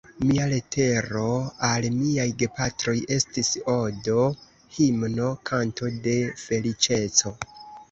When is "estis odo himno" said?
3.17-5.31